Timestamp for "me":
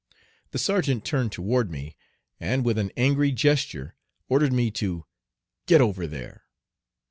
1.69-1.95, 4.51-4.71